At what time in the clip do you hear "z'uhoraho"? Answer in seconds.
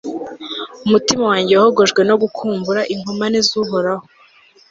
3.47-4.05